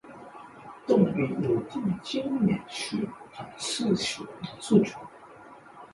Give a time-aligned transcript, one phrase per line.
[0.87, 2.97] 东魏武定七年属
[3.37, 4.23] 南司州。